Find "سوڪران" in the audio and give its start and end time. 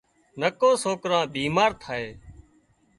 0.83-1.23